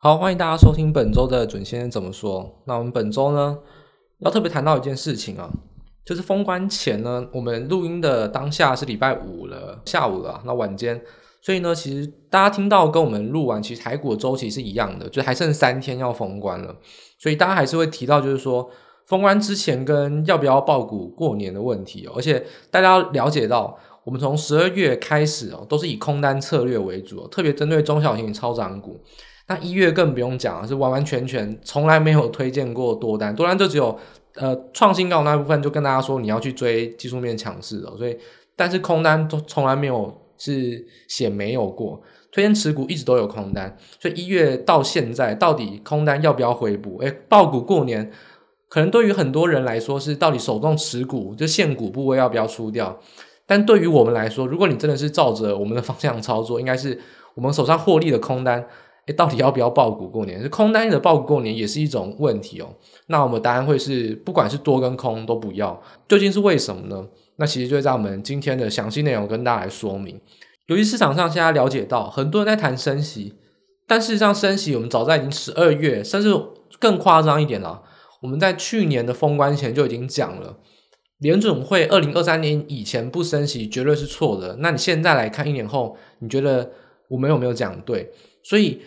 [0.00, 2.62] 好，欢迎大家收听本周的准先生怎么说。
[2.66, 3.58] 那我们本周呢，
[4.20, 5.50] 要特别谈到一件事情啊，
[6.04, 11.02] 就是封关前呢，我们录音的当下是礼拜五了，下午了，那晚间，
[11.42, 16.76] 所以呢，其实大家听到跟我们录完，其实台股的周期是一样的，就还剩三天要封关了，
[17.18, 18.70] 所以大家还是会提到，就是说
[19.06, 29.00] 封关之前跟要不要抱股过年的问题哦，而且大家了解到，我们从十二月开始哦，都是以空单策略为主，特别针对中小型超涨股。
[29.48, 33.98] 那一月更不用讲了，是完完全全从来没有推荐过多单，多单就只有
[34.34, 38.16] 呃创新高那部分，就跟大家说你要去追技术面强势的，所以
[38.54, 41.98] 但是空单都从来没有是写没有过，
[42.30, 46.98] 推荐持股一直都有空单，所以一月到现在到底空单要不要回补？
[47.00, 48.12] 诶，抱股过年，
[48.68, 53.00] 可能对于很多人来说是到底手中持股就现股部位要不要出掉？
[53.46, 57.00] 但对于我们来说，如果你真的是照着我们的方向操作，应该是
[57.34, 58.66] 我们手上获利的空单。
[59.12, 60.40] 到底要不要抱股过年？
[60.40, 62.68] 是空单的抱股过年也是一种问题哦。
[63.06, 65.82] 那我们答案会是，不管是多跟空都不要。
[66.06, 67.08] 究竟是为什么呢？
[67.36, 70.20] 那其实就在我们今天的详细内容跟大家来说明。
[70.66, 73.34] 由于市场上现在了解到很多人在谈升息，
[73.86, 76.34] 但事实上升息我们早在已经十二月，甚至
[76.78, 77.82] 更夸张一点了。
[78.20, 80.58] 我们在去年的封关前就已经讲了，
[81.18, 84.56] 联准会二零二三年以前不升息绝对是错的。
[84.58, 86.72] 那你现在来看一年后，你觉得
[87.08, 88.12] 我们有没有讲对？
[88.42, 88.82] 所以。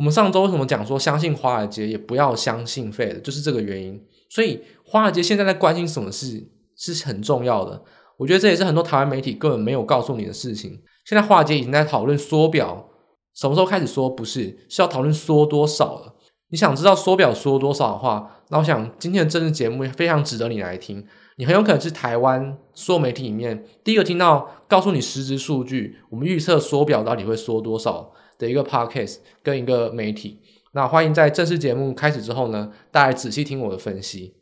[0.00, 4.02] 我们上周为什么讲说相信华尔街也不要相信费的，就是这个原因。
[4.30, 6.42] 所以华尔街现在在关心什么事
[6.74, 7.82] 是很重要的。
[8.16, 10.80] 我觉得这也是很多台湾媒体根本没有告诉你的事情。
[11.04, 12.88] 现在华尔街已经在讨论缩表，
[13.34, 14.08] 什么时候开始缩？
[14.08, 16.14] 不是，是要讨论缩多少了。
[16.48, 21.06] 你想知道缩表缩多少的话，那我想今天的政治节目非常值得你来听。
[21.36, 28.10] 你很有可能是台湾所有媒体里面第一个听到告诉你实质数据，我们预测缩表到底会缩多少。
[28.40, 30.40] 的一个 podcast 跟一个媒体，
[30.72, 34.34] 那欢迎在正式节目开始之后呢，大家仔细听我的分析。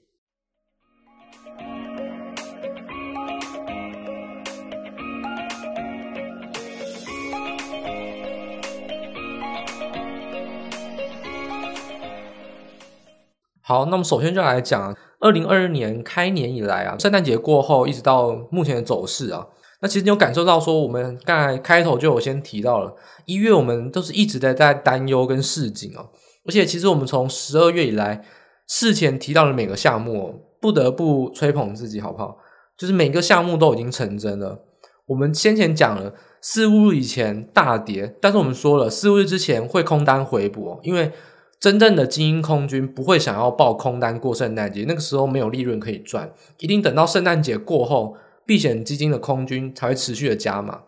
[13.61, 19.49] 好，那么首先就来讲，二零二二年开年以来啊，圣诞节过后一直到目前的走势啊。
[19.81, 22.93] 那其实你有感受到说，我们刚才开头就有先提到了，
[23.27, 26.11] 一月我们都是一直在在担忧跟示警哦，
[26.45, 28.25] 而且其实我们从十二月以来，
[28.67, 32.39] 事前提到的每个项目，不得不吹捧自己好不好？
[32.77, 34.65] 就是每个项目都已经成真了。
[35.07, 41.13] 我们先前讲了四五日以前大跌，但是我们说了四五日之前会空单回补，因为
[41.61, 48.17] 真正的精英空军不会想要抱空单过圣诞节，那个时候没有利润可以赚，一定等到圣诞节过后。
[48.49, 50.85] 避险基金的空军才会持续的加码，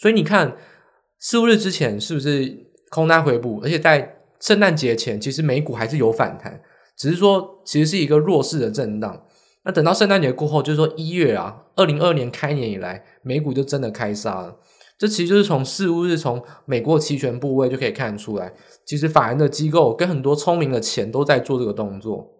[0.00, 0.56] 所以你看
[1.20, 3.60] 四五日之前是不是空单回补？
[3.62, 6.60] 而且在圣诞节前，其实美股还是有反弹，
[6.98, 9.24] 只是说其实是一个弱势的震荡。
[9.64, 14.56] 那等到圣诞节过后，就是说一月啊，二零二年开年以来，美股就真的开杀了。
[14.98, 18.52] 这其实就是从四五日从美国期权部位就可以看得出来，
[18.84, 22.32] 其实法人的机构跟很多聪明的钱都在做这个动作。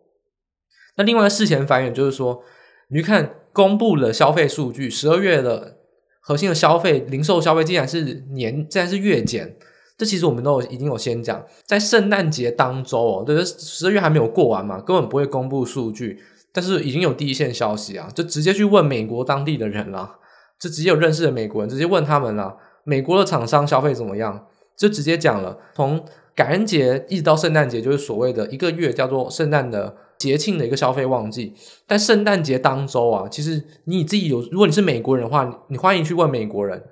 [0.97, 2.43] 那另外事前反应就是说，
[2.89, 3.37] 你去看。
[3.55, 5.77] 公布了消费数据，十二月的
[6.21, 9.57] 核心的消费、零售消费竟然是年，竟然是月减。
[9.97, 16.19] 这其实我们都有已经有先讲，在圣诞节当周哦，就是十二月还没有过完嘛，根本不会公布数据。
[16.53, 20.17] 但是已经有第一线消息啊，就直接去问美国当地的人了，
[20.61, 24.47] 就直接有认识的美国人直接问他们了，美国的厂商消费怎么样？
[24.77, 26.05] 就直接讲了，从
[26.35, 29.95] 感恩节一直到圣诞节，就是所谓的一个月叫做圣诞的。
[30.19, 31.53] 节庆的一个消费旺季，
[31.87, 36.83] 但圣诞节当周啊，其实你自己有，如果你是美国人的话，你欢迎去问美国人，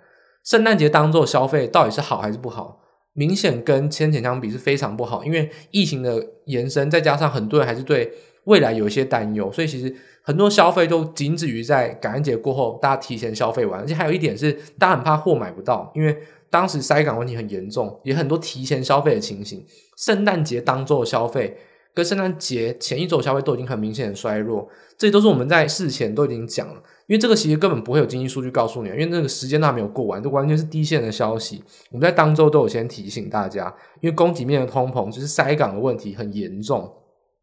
[0.44, 2.81] 圣诞节当周消费到底是好还是不好？
[3.15, 8.11] 明显跟先前相比是非常不好，因为疫情的延伸，再加上很多人还是对
[8.44, 16.16] 未来有一些担忧，所以其实很多消费都仅止于在感恩节过后，大家提前消费完，而且还有一点是，大家很怕货买不到，因为
[16.49, 19.65] 当时塞港问题很严重，也很多提前消费的情形，
[19.97, 21.56] 圣诞节当周的消费。
[21.94, 24.67] 跟圣诞节前一周消费都已经很明显的衰弱，
[24.97, 26.75] 这都是我们在事前都已经讲了，
[27.06, 31.62] 因为这个其实根本不会有经济数据告诉你，因为那个时间都还没有过完，这完全是低线的消息。
[31.91, 36.91] 我们在当周都有先提醒大家，因为供给面的通膨就是塞港的问题很严重，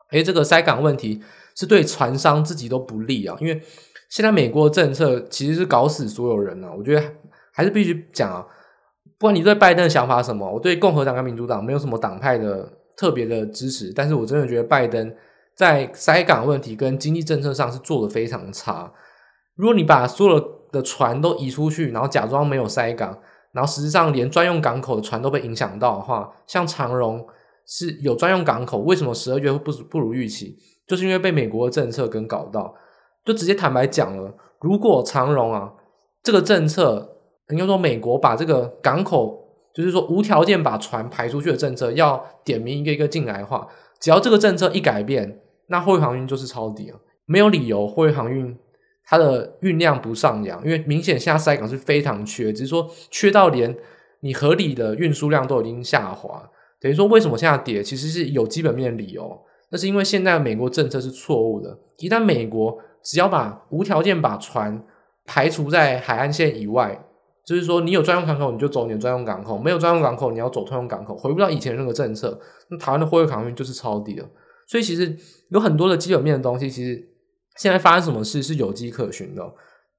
[0.10, 1.22] 诶，这个塞港问题
[1.56, 3.62] 是对船商自己都不利啊，因为
[4.10, 7.04] 现在美国的政策其实是搞死所有人啊，我觉得
[7.52, 8.44] 还是必须讲啊，
[9.20, 12.79] 不管你对拜登的想法什么，我对共和党跟民主党没有什么党派的。
[13.00, 15.16] 特别的支持，但是我真的觉得拜登
[15.56, 18.92] 在塞港问题跟经济政策上是做得非常差。
[19.56, 20.38] 如果你把所有
[20.70, 23.18] 的船都移出去，然后假装没有塞港，
[23.54, 27.26] 然后实际上连专用港口的船都被影响到的话，像长荣
[27.66, 30.58] 是有专用港口，为什么十二月会不不如预期？
[30.86, 32.76] 就是因为被美国的政策跟搞到，
[33.24, 35.72] 就直接坦白讲了，如果长荣啊
[36.22, 37.16] 这个政策，
[37.50, 39.49] 应该说美国把这个港口，
[39.82, 43.68] 就是说无条件把船排出去的政策，要点名一个一个进来的话，
[44.00, 48.58] 只要这个政策一改变，那货运航运就是抄底了，没有理由货运航运
[49.06, 53.76] 它的运量不上扬，因为明显现在塞港是非常缺，只是说缺到连
[54.20, 56.50] 你合理的运输量都已经下滑。
[56.82, 57.82] 等于说，为什么现在跌？
[57.82, 59.40] 其实是有基本面理由。
[59.70, 61.78] 那是因为现在美国政策是错误的。
[61.98, 64.84] 一旦美国只要把无条件把船
[65.26, 67.06] 排除在海岸线以外，
[67.50, 74.30] 就是说你有专用港口你就走你的专用港口，没有专用港口你要走通用港口，回不到以前那个政策，那台湾的货运航运就是超低了。
[74.68, 75.18] 所以其实
[75.50, 77.10] 有很多的基本面的东西，其实
[77.58, 79.44] 现在发生什么事是有迹可循的。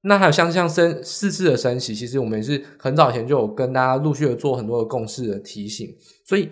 [0.03, 5.89] 那还有像像升四次的升息，其实我们也是很早前就有跟大家陆续的做很多的共识的提醒，
[6.25, 6.49] 所以。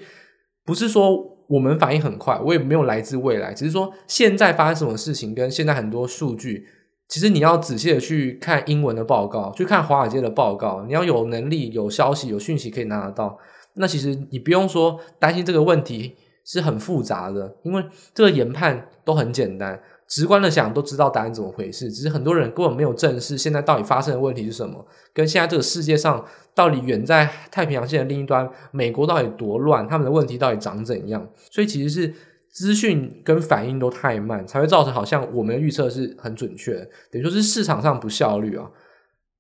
[0.64, 1.16] 不是说
[1.48, 6.66] 我们反应很快，我也没有来自未来，只是说现在发生什么事情，跟现在很多数据，
[7.08, 13.38] 其实你要仔细的去看英文的报告，去看华尔街的报告，你要有能力、有消息、有讯息可以拿得到。
[13.74, 16.14] 那其实你不用说担心这个问题
[16.44, 19.80] 是很复杂的，因为这个研判都很简单。
[20.06, 31.28] 直观的想都知道答案怎么回事，只是很多人根本没有正视现在到底发生的问题是什么，跟现在这个世界上到底远在太平洋线的另一端，美国到底多乱，他们的问题到底长怎样？
[31.50, 32.14] 所以其实是
[32.52, 36.74] 资讯跟反应都太慢，才会造成好像我们的预测是很准确，
[37.10, 38.70] 等于说是市场上不效率啊。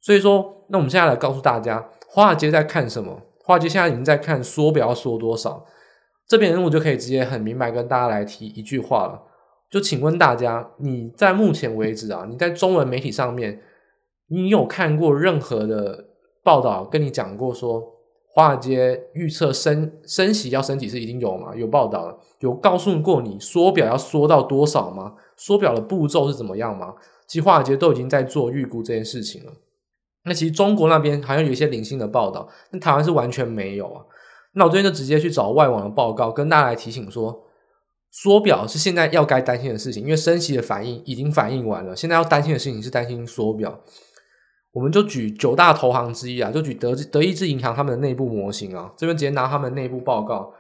[0.00, 3.20] 所以说，那我们现在来告诉大家，华尔街在看什么？
[3.44, 5.66] 华尔街现在已经在看缩表缩多少？
[6.28, 9.22] 这边我就可以直接很明白跟大家来提一句话了。
[9.70, 13.60] 就请问大家，你在目前为止啊，你在中文媒体上面，
[14.28, 16.06] 你有看过任何的
[16.44, 17.82] 报道跟你讲过说，
[18.38, 21.56] 华尔街预测升升息要升几次，已经有嘛？
[21.56, 25.14] 有报道了，有告诉过你缩表要缩到多少吗？
[25.36, 26.94] 缩表的步骤是怎么样吗？
[27.26, 29.52] 其实华尔街都已经在做预估这件事情了。
[30.22, 34.04] 那其实中国那边好像有一些零星的报道，但台湾是完全没有啊。
[34.52, 37.44] 那我这边就直接去找外网的报告，跟大家来提醒说。
[38.10, 41.94] 缩表是现在要该担心的事情，因为升息的反应已经反应完了。
[41.94, 43.80] 现在要担心的事情是担心缩表。
[44.72, 50.52] 我们就举九大投行之一啊，就举德德意志银行他们的内部模型啊，这边直接拿他们内部报告，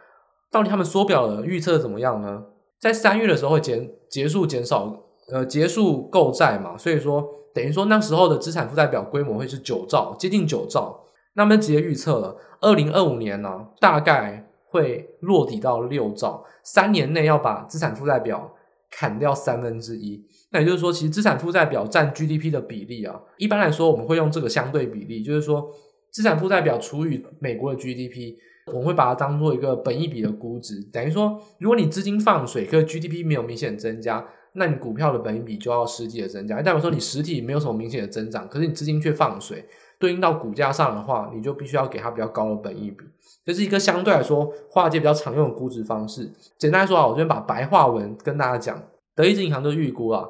[0.50, 2.42] 到底他们缩表的预测怎么样呢？
[2.80, 7.24] 在三月的时候会减结束减少呃结束购债嘛，所以说
[7.54, 11.04] 等于说那时候的资产负债表规模会是九兆，接近九兆。
[11.34, 14.44] 那么直接预测了二零二五年呢、大概。
[14.70, 18.52] 会落底到六兆，三年内要把资产负债表
[18.90, 20.24] 砍掉三分之一。
[20.50, 25.70] 那也就是说，其实资产负债表占 GDP 的比例啊，一般来说我们会用这个相对比例，就是说
[26.10, 28.34] 资产负债表除以美国的 GDP，
[28.66, 30.82] 我们会把它当做一个本益比的估值。
[30.92, 36.56] 等于说，如果你资金放水，可是 GDP 没有明显增加，那你股票的本益比就要实际的增加。
[36.62, 39.64] 代表说你实体没有什么明显的增长，可是你资金却放水。
[40.00, 43.04] 对应到股价上的话，你就必须要给它比较高的本益比，
[43.48, 46.30] 这是一个相对来说华尔街比较常用的估值方式。
[46.58, 48.82] 简单来说啊，我这边把白话文跟大家讲，
[49.16, 50.28] 德意志银行的预估啊，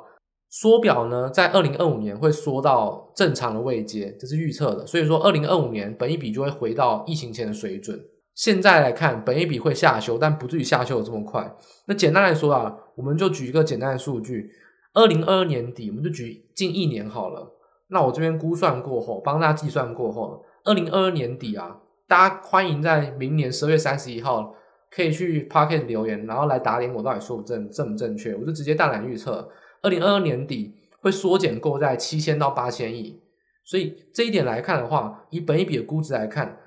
[0.51, 4.87] 缩表呢在二零二五年会缩到正常的位阶，这是预测的。
[4.87, 8.01] 所以说二零二五年本一比就会回到疫情前的水准。
[8.37, 11.57] 现在来看，本一比会下修，但不至于下修的这么快。
[11.87, 14.49] 那简单来说啊，我们就举一个简单的数据，
[14.95, 17.57] 二零二二年底，我们就举近一年好了。
[17.89, 24.55] 那我这边估算过后，帮大家计算过后，二零二二年底啊，大家欢迎在明年十二月三十一号
[24.91, 28.35] 可以去 Pocket 留言，然后来打脸我到底说不正正不正确。
[28.35, 29.51] 我就直接大胆预测，
[29.83, 33.21] 二零二二年底会缩减购债七千到八千亿。
[33.63, 36.59] 所以这一点来看的话，以本一比的估值来看，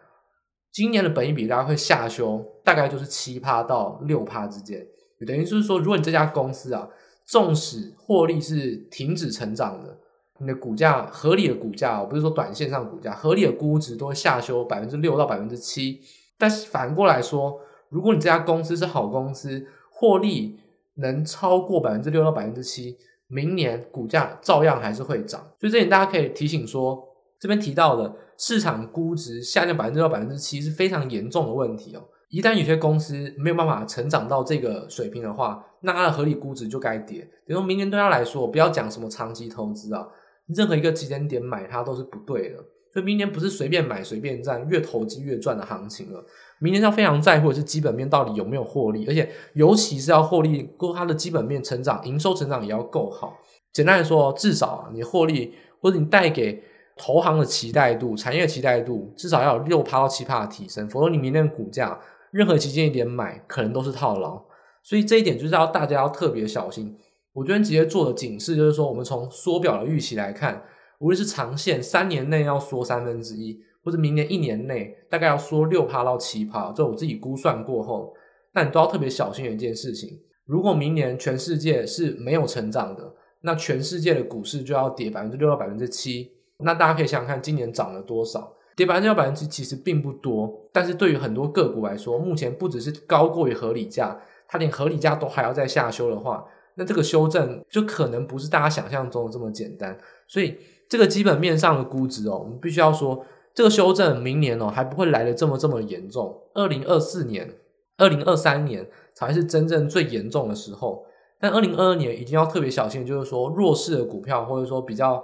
[0.71, 4.85] 今年的本一比大概会下修，大概就是七趴到六趴之间。
[5.25, 6.87] 等于就是说，如果你这家公司啊，
[7.25, 9.97] 纵使获利是停止成长的。
[10.41, 16.01] 你的股价合理的股价，我不是说短线上股价合理的估值都会下修百分之六到百分之七，
[16.35, 20.59] 但是反过来说，如果你这家公司是好公司，获利
[20.95, 25.39] 能超过百分之六到百分之七，明年股价照样还是会涨。
[25.59, 26.99] 所以这点大家可以提醒说，
[27.39, 32.01] 这边提到的市场估值下降百分之六到百分之七是非常严重的问题哦。
[32.29, 37.19] 一旦有些公司没有办法成长到这个水平的话，那它的合理估值就该跌。
[37.45, 40.07] 比如说明年对他来说，不要讲什么长期投资啊。
[40.47, 42.57] 任何一个时间点买它都是不对的，
[42.91, 46.23] 所以明年不是随便买随便赚，越投机越赚的行情了。
[46.59, 53.37] 明年要非常在乎的是基本面到底有没有获利，而且尤其是要获利够它的基本面成长，营收成长也要够好。
[53.73, 56.61] 简单来说，至少，你获利或者你带给
[56.97, 61.99] 投行的期待度、产业期待度，至少要有六趴到七趴的提升，否则你明年的股价
[62.31, 64.43] 任何期间点买可能都是套牢，
[64.83, 66.97] 所以这一点就是要大家要特别小心。
[67.33, 70.63] 我这边直接做的警示就是说，我们从缩表的预期来看，
[70.99, 78.13] 无论是长线三年内要缩三分之一，或者明年一年内大概要缩六趴到七趴，这我自己估算过后，
[78.53, 80.19] 那你都要特别小心的一件事情。
[80.45, 86.31] 如果明年全世界是没有成长的，那全世界的股市就要跌百分之六到百分之七。
[86.59, 88.53] 那大家可以想想看，今年涨了多少？
[88.75, 99.97] 跌百分之六、百分之七其实并不多，但是对于很多个股来说，目前不只是高过于合理价，它连合理价都还要再下修的话，那这个修正就可能不是大家想象中的这么简单。
[100.27, 100.57] 所以
[100.89, 107.55] 这个基本面上的估值哦，我们必须要说，这个修正明年哦还不会来的这么这么严重，二零二四年、
[107.97, 111.05] 二零二三年才是真正最严重的时候。
[111.39, 115.23] 但二零二二年一定要特别小心，就是说弱势的股票，或者说比较。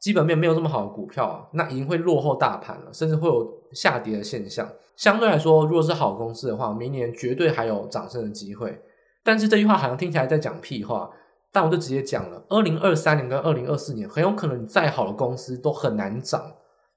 [0.00, 4.64] 基本面没有这么好的股票啊，那已经会落后大盘了，甚至会有下跌的现象。
[4.94, 8.80] 相对来说，如果是好公司的话，明年绝对还有涨升的机会。
[9.28, 11.10] 但是这句话好像听起来在讲屁话，
[11.52, 16.40] 但我就直接讲了，二零二三年跟二零二四年很有可能你再好的公司都很难涨。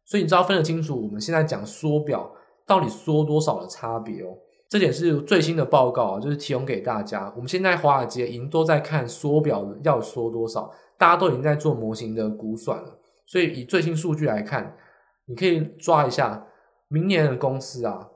[0.06, 2.32] 所以你知道分得清楚，我们现在讲缩表
[2.66, 4.30] 到底缩多少的差别哦。
[4.70, 7.30] 这点是最新的报告啊，就是提供给大家。
[7.36, 10.72] 我们现在华尔街已经都在看缩表要缩多少。
[10.98, 14.78] 大家都已经在做模型的估算了，所以以最新数据来看，
[15.26, 16.48] 你可以抓一下
[16.88, 18.08] 明年的公司啊，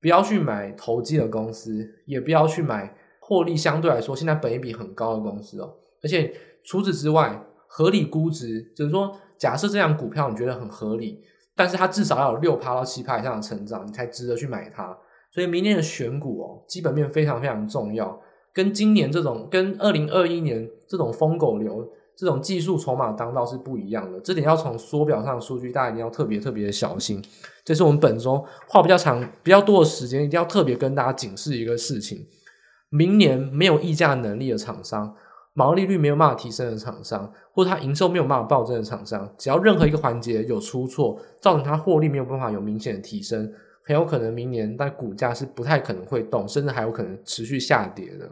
[0.00, 2.94] 不要去买投机的公司，也不要去买
[3.26, 5.74] 获利相对来说现在本益比很高的公司哦。
[6.02, 6.30] 而且
[6.62, 11.22] 除此之外，合理估值就是说，假设这样股票你觉得很合理，
[11.56, 14.96] 但是它至少要有六趴到七趴以上的成长，你才值得去买它。
[15.32, 18.20] 所以明年的选股哦，基本面非常非常重要，
[18.52, 21.90] 跟今年这种跟二零二一年这种疯狗流。
[22.16, 27.20] 这种技术筹码当道是不一样的，这点要从缩表上的数据，大家一定要特别特别的小心。
[27.64, 32.24] 这是我们本周花比较长、比较多的时间，一定要特别跟大家警示一个事情：
[32.96, 35.12] 明年没有溢价能力的厂商，
[35.52, 43.52] 毛利率没有办法提升的厂商，或者它营收没有办法暴增的厂商，只要任何一个环节有出错，造成它获利没有办法有明显的提升，
[43.84, 48.30] 很有可能明年但股价是不太可能会动，甚至还有可能持续下跌的。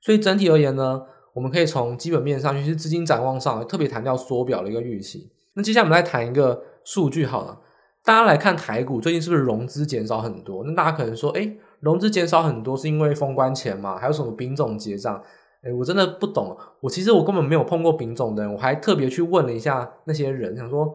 [0.00, 1.02] 所以整体而言呢，
[1.34, 5.30] 我们可以从基本面上去，是资金展望上特别谈到缩表的一个预期。
[5.52, 7.60] 那接下来我们来谈一个数据好了，
[8.02, 10.64] 大家来看台股最近是不是融资减少很多？
[10.64, 13.96] 那大家可能说，诶，融资减少很多是因为封关前嘛？
[13.96, 15.22] 还有什么丙种结账？
[15.62, 16.56] 诶，我真的不懂。
[16.80, 20.94] 我其实我根本没有碰过丙种的，我还特别去问了一下那些人，想说，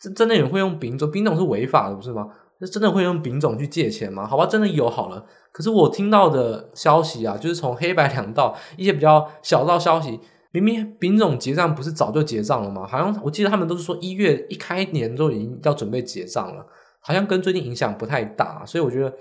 [0.00, 1.10] 真真的有人会用丙种？
[1.10, 2.28] 丙种是违法的，不是吗？
[2.58, 4.24] 那真的会用丙种去借钱吗？
[4.24, 5.26] 好吧，真的有好了。
[5.50, 10.20] 可是我听到的消息啊，就是从黑白两道一些比较小道消息，
[10.52, 12.86] 明明丙种结账不是早就结账了吗？
[12.86, 16.64] 好像我记得他们都是说一月一开年就已经要准备结账了，
[17.00, 18.64] 好像跟最近影响不太大。
[18.64, 19.12] 所以我觉得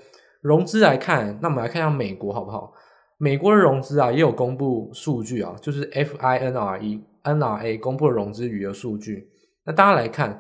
[0.44, 2.72] 融资来看，那我们来看一下美国好不好？
[3.18, 9.30] 美国的融资啊也有公布数据啊，就是 FINRE NRA 公布的融资余额数据。
[9.66, 10.40] 那大家来看。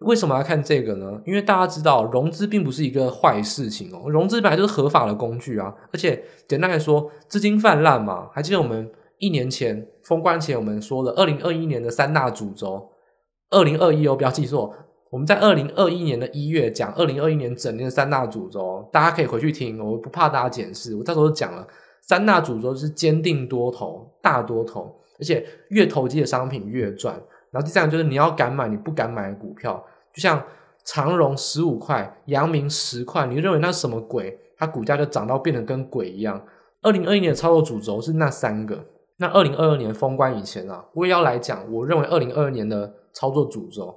[0.00, 1.22] 为什么要看这个呢？
[1.24, 5.72] 因为大家知道融资并不是一个坏事情哦，融资本来就是合法的工具啊。
[5.92, 12.90] 而且简单来说，资金泛滥嘛，还记得我们一年前封关前我们说的二零二一年的三大主轴，
[13.50, 14.74] 二零二一哦，不要记错，
[15.14, 21.64] 我们在二零二一年的一月讲二零二一年整年的三大主轴，大家可以回去听，我不怕大家检视，我到时候讲了
[22.00, 27.14] 三大主轴是坚定多头、大多头，而且越投机的商品越赚。
[27.52, 29.80] 然后第三个就是你要敢买，你不敢买的股票。
[30.12, 30.42] 就像
[30.84, 34.36] 长荣十五块，阳明十块，你认为那什么鬼？
[34.58, 36.44] 它股价就涨到变得跟鬼一样。
[36.82, 38.84] 二零二一年的操作主轴是那三个。
[39.18, 43.96] 那二零二二年封关以前啊，我也要来讲，我认为二零二二年的操作主轴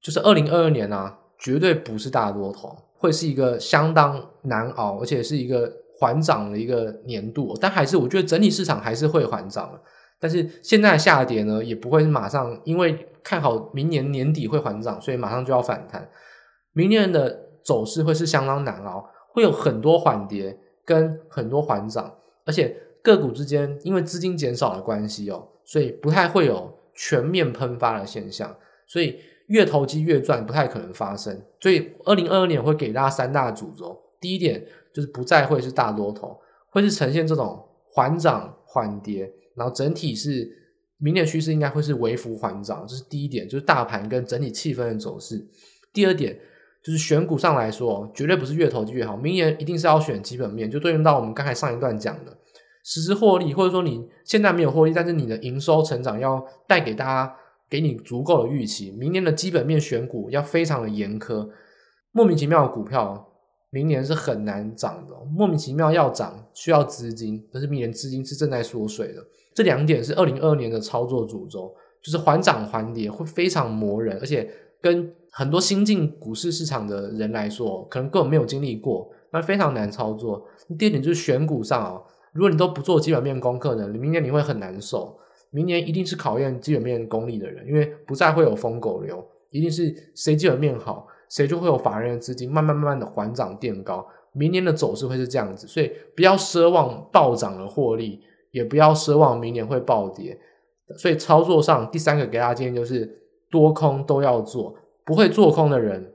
[0.00, 7.56] 就是二零二二年啊，绝对不是大多头，会是一个相当难熬，而且是一个缓涨的一个年度。
[7.60, 9.80] 但还是我觉得整体市场还是会缓涨的。
[10.20, 16.08] 但是现在下跌呢，也不会马上，因为看好明年年底会缓涨，所以马上就要反弹。
[16.72, 22.12] 明年的走势会是相当难熬，会有很多缓跌跟很多缓涨，
[22.44, 31.42] 而且个股之间因为资金减少的关系哦，所以不太会有全面喷发的现象，所以越投机越赚不太可能发生。
[31.60, 34.64] 所以二零二二年会给大家三大主轴，第一点
[34.94, 36.38] 就是不再会是大多头，
[36.70, 39.30] 会是呈现这种缓涨缓跌。
[39.54, 40.48] 然后整体是
[40.98, 45.44] 明年趋势应该会是微幅缓涨，这是第一点，就是大盘跟整体气氛的走势。
[45.92, 46.38] 第二点
[46.82, 52.36] 就是选股上来说，绝对不是越投机越好，明年一定是要选基本面，就对应到我们刚才上一段讲的
[52.84, 57.36] 实质获利，或者说你现在没有获利，但是你的营收成长要带给大家
[57.68, 61.48] 给你足够的预期，明年的基本面选股要非常的严苛，
[62.12, 63.30] 莫名其妙的股票
[63.70, 69.22] 明年是很难涨的，莫名其妙要涨需要资金，但是明年资金是正在缩水的。
[69.54, 74.48] 这两点是二零二二年的操作主轴，就是缓涨缓跌会非常磨人，而且
[74.80, 80.46] 跟很多新进股市市场的人来说，可能根本没有经历过，那非常难操作。
[80.78, 82.00] 第二点就是选股上啊，
[82.32, 85.18] 如果你都不做基本面功课的，明年你会很难受。
[85.50, 91.06] 明年一定是考验基本面功力的人，因为不再会有疯狗流，一定是谁基本面好。
[91.30, 100.38] 谁就会有法人的资金慢慢慢慢的缓涨垫高，明年的走势会是这样子，所以不要奢望暴涨的获利，也不要奢望明年会暴跌。
[100.96, 104.74] 所以操作上第三个给大家建议就是多空都要做，
[105.04, 106.14] 不会做空的人，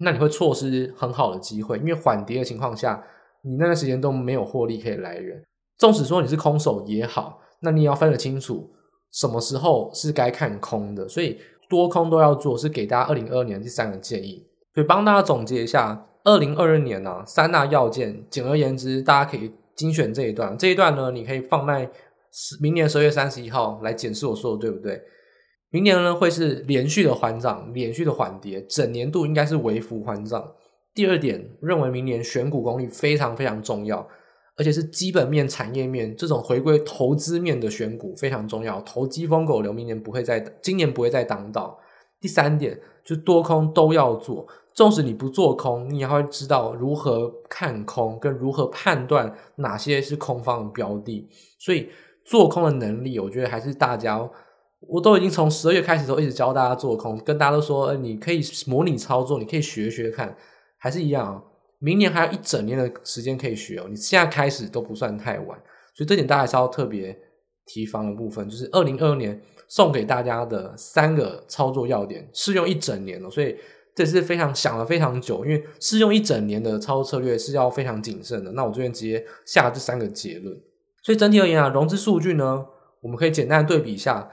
[0.00, 3.00] 那你会错失很好的机会，因为缓跌的情况下，
[3.42, 5.40] 你那段时间都没有获利可以来源。
[5.76, 8.70] 纵使说你是空手也好，那你也要分得清楚
[9.12, 11.38] 什么时候是该看空的，所以
[11.68, 14.46] 多空都要做，是给大家二零二二年的第三个建议。
[14.74, 18.24] 所以帮大家总结一下，二零二二年呢、啊，三大要件。
[18.30, 20.56] 简而言之，大家可以精选这一段。
[20.56, 21.90] 这一段呢，你可以放在
[22.60, 25.02] 明年十二月三十一号来检视我说的对不对？
[25.70, 30.52] 明年呢，会是连续的缓涨，连续的缓跌，整年度应该是微幅缓涨。
[30.94, 34.06] 第二点，认为明年选股功力非常非常重要，
[34.58, 38.80] 而且是基本面、产业面这种回归投资面的选股非常重要。
[38.82, 41.78] 投机疯狗流，明年不会再，今年不会再当道。
[42.20, 44.44] 第三点，就多空都要做。
[44.74, 51.28] 纵使你不做空，你也会知道如何看空，跟如何判断哪些是空方的标的。
[51.58, 51.88] 所以
[52.24, 54.28] 做空的能力，我觉得还是大家，
[54.80, 60.36] 我都已经从十二月开始都一直教大家做空，跟大家都说，你可以模拟操作，你可以学学看，
[60.76, 61.44] 还是一样。
[61.78, 65.58] 明年还有一整年的时间可以学哦，你现在开始都不算太晚。
[65.94, 67.18] 所以这点大家还是要特别
[67.66, 73.56] 提防的部分，就是二零二二年送给大家的三个操作要点，适用一整年哦，所以。
[73.94, 78.52] 这是非常想了非常久，因为适用一整年的操作策略是要非常谨慎的。
[78.52, 80.56] 那我这边直接下这三个结论。
[81.02, 82.64] 所以整体而言啊，融资数据呢，
[83.00, 84.30] 我们可以简单的对比一下。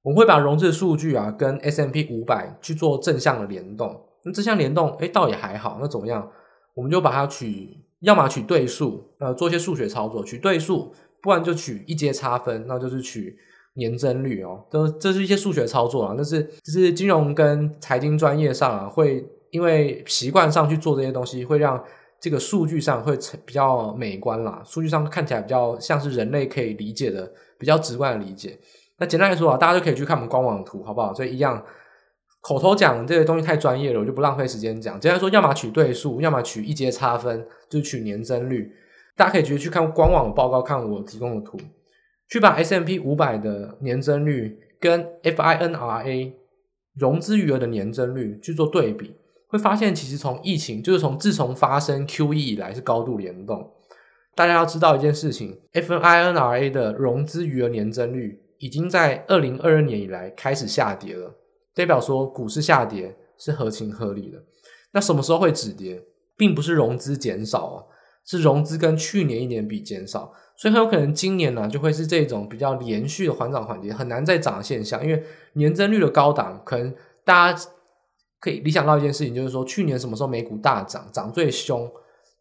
[0.00, 4.02] 我们会把融资数据啊跟 S M P 五百去做正向的联动。
[4.24, 5.76] 那正向联动，哎，倒也还好。
[5.78, 6.26] 那怎么样？
[6.74, 13.36] 我们就把它取，要么取对数，呃，做一些数学操作，取对数，不然就取一阶差分，那就是取。
[13.74, 21.82] 年增率哦，都这是一些数学操作啊，但是就是金融跟财经专业上啊，会因为习惯上去做这些东西，会让
[22.20, 28.58] 这个数据上会比较美观啦，数据上看起来比较像是人类可以理解的，比较直观的理解。
[28.98, 31.14] 那简单来说啊，大家就可以去看我们官网图，好不好？
[31.14, 31.64] 所以一样，
[32.42, 35.00] 口头讲这些东西太专业了，我就不浪费时间讲。
[35.00, 38.70] 简单说，要么取对数，要么取一阶差分，就是取年增率。
[39.16, 41.56] 大家可以直接去看官网的报告，看我提供的图。
[42.28, 46.32] 去把 S M P 五百的年增率跟 FINRA
[46.94, 49.14] 融资余额的年增率去做对比，
[49.46, 53.70] 会发现其实从疫情，就是从自从发生 QE 以来是高度联动。
[54.34, 61.34] 大家要知道一件事情，FINRA 的融资余额年增率已经在二零二二年以来开始下跌了，
[61.74, 64.38] 代表说股市下跌是合情合理的。
[64.92, 66.02] 那什么时候会止跌，
[66.36, 67.84] 并不是融资减少啊，
[68.24, 70.32] 是融资跟去年一年比减少。
[70.56, 75.02] 所以很有可能今年呢，就会是这种比较连续的缓涨缓跌，很难再涨的现象。
[75.02, 77.64] 因为年增率的高档，可能大家
[78.38, 81.90] 可以理想到一件事情，就是说去年什么时候美股大涨，涨最凶？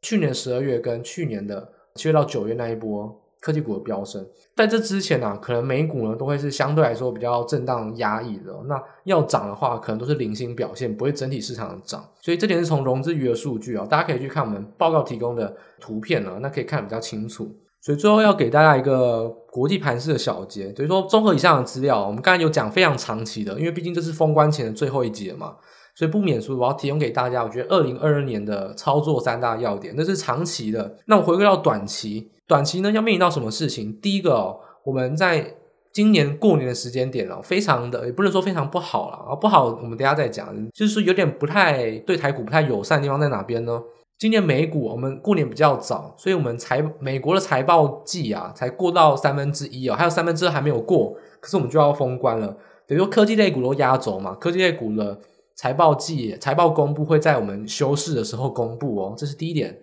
[0.02, 4.26] 去年十二月跟去年的七月到九月那一波科技股的飙升。
[4.56, 8.54] 在这之前呢、啊，可能美股呢都会是相对来说比较震荡压抑的。
[8.68, 12.08] 那要涨的话，可能都是零星表现，不会整体市场涨。
[12.22, 17.50] 所以这点是从融资余额数据啊，大家可以去看我们报告提供的图片啊，那可以看得比较清楚。
[17.84, 25.56] 所以最后要给大家一个国际盘势的小结，所以说综合以上的资料，我们刚才有讲非常长期的，因为毕竟这是封关前的最后一集了嘛，
[26.02, 30.98] 所以不免俗，我要提供给大家，我觉得二零二二年的操作三大要点，那是长期的。
[31.06, 33.96] 那我回归到短期，短期呢要面临到什么事情？
[34.02, 35.58] 第一个哦，我们在
[35.94, 43.80] 今年过年的时间点哦，非常的也不能说非常不好了啊，不好我们等下再讲，就是说有点不太对台股不太友善的地方在哪边呢？
[44.18, 52.58] 今年美股我们过年比较早，所以我们财美国的财报季啊才过到三分之一哦，还有三分之二还没有过，可是我们就要封关了。
[52.88, 55.20] 等于说科技类股都压轴嘛，科技类股的
[55.56, 59.80] 财报季财报公布会在我们休市的时候公布哦，这是第一点。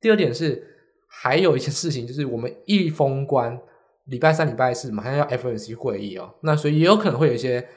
[0.00, 0.62] 第二点是
[1.06, 3.60] 还有一些事情，就是我们一封关，
[4.04, 7.68] 礼拜三、礼拜四马上要 FOMC 会议哦，那所以也有可能会有一些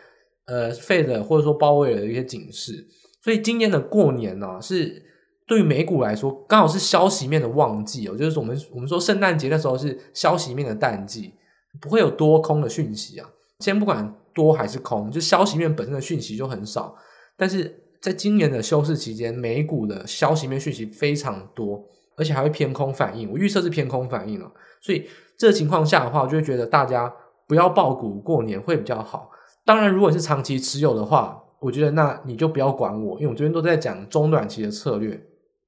[0.46, 2.88] 呃 Fed 或者说包围的一些警示，
[3.22, 5.04] 所以今年的过年呢、是。
[5.46, 11.34] 对于美股来说，刚好是消息面的旺季哦，就是我们我们说圣诞节的时候是消息面的淡季，
[11.82, 13.30] 不会有多空的讯息啊。
[13.60, 16.96] 先不管多还是空，就消息面本身的讯息就很少。
[17.38, 21.84] 但是在今年的休市期间，美股的消息面讯息非常多，
[22.18, 23.32] 而且还会偏空反应。
[23.32, 27.14] 我预测是偏空反应了，所以这情况下的话，我就会觉得大家
[27.48, 29.32] 不要抱股过年会比较好。
[29.66, 35.20] 当然，如果是长期持有的话，我觉得那你就不要管我，因为我这边都在讲中短期的策略。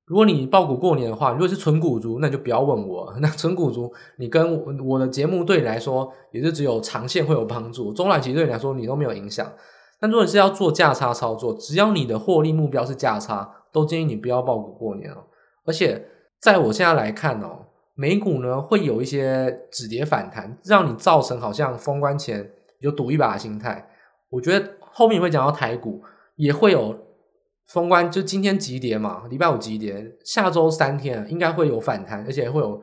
[0.06, 3.12] 如果你抱股过年的话，如果是纯股族，那就不要问我。
[3.22, 9.52] 那纯股族，你跟，我的节目对你来说，也是只有长线会有帮助，中短期对你来说你都没有影响。
[10.06, 15.18] 但如果你是要做价差操作，只要你的获利目标是价差，都建议你不要抱股过年哦。
[15.66, 16.06] 而且
[16.40, 17.66] 在我现在来看哦，
[17.96, 23.90] 美股呢会有一些止跌反弹，让你造成好像封关前有赌一把的心态。
[24.30, 26.04] 我觉得后面会讲到台股
[26.36, 27.04] 也会有。
[27.70, 32.80] 封关就今天急跌嘛，礼拜五急跌，下周三天应该会有反弹，而且会有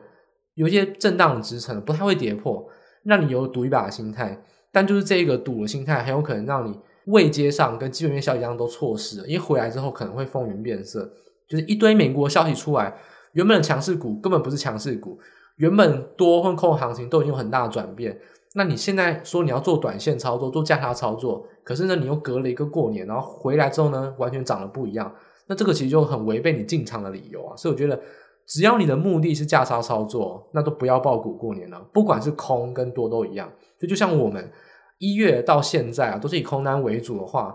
[0.55, 2.67] 有一些震荡的支撑，不太会跌破，
[3.05, 4.43] 让你有赌一把的心态。
[4.73, 11.11] 但就是这个赌的心态，很有可能让你位阶上跟基本面消息一样都错失了，因为回来之后可能会风云变色，
[11.47, 12.95] 就是一堆美国消息出来，
[13.33, 15.19] 原本的强势股根本不是强势股，
[15.57, 18.19] 原本多或空行情都已经有很大的转变。
[18.55, 25.11] 那你现在说你要做短线操作，做价差操作，可是呢，你又隔了一个过年，然后回来之后呢，完全涨得不一样。
[25.47, 27.55] 那这个其实就很违背你进场的理由啊。
[27.57, 27.99] 所以我觉得，
[28.45, 31.81] 只要你的目的是价差操作，那都不要抱股过年了。
[31.91, 33.51] 不管是空跟多都一样。
[33.79, 34.49] 就就像我们
[35.03, 37.53] 一月到现在啊，都是以空单为主的话，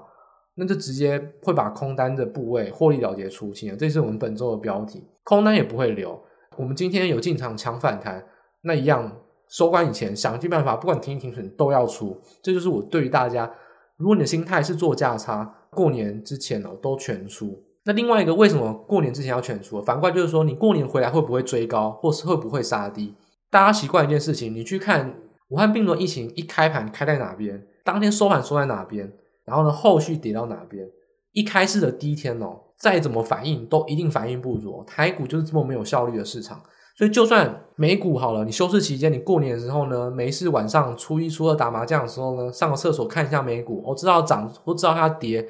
[0.56, 3.76] 那就直接会把空单的部位获利了结出清了。
[3.76, 6.20] 这是我们本周的标题，空单也不会留。
[6.56, 8.26] 我们今天有进场抢反弹，
[8.62, 9.10] 那一样。
[9.50, 12.20] 收官以前，想尽办法，不管停一停损都要出。
[12.42, 13.50] 这就是我对于大家，
[13.96, 17.58] 如果你的心态是做价差，过年之前哦都全出。
[17.84, 19.80] 那另外一个，为什么过年之前要全出？
[19.80, 23.14] 反过来就是说，你过年回来会不会追高，或是会不会杀低？
[23.50, 25.14] 大家习惯一件事情，你去看
[25.48, 29.12] 武汉病毒疫情一开盘开在哪边，当天收盘收在哪边，
[29.44, 30.86] 然后呢后续跌到哪边？
[31.32, 34.82] 一开市的第一天哦，再怎么反应都一定反应不足。
[34.86, 36.60] 台股就是这么没有效率的市场。
[36.96, 45.46] 所以，就算美股好了，你休市期间，你过年的时候呢，没事晚上初一、初二打麻将的时候呢，上个厕所看一下美股，我知道涨，我知道它跌。